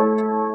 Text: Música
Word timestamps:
Música 0.00 0.49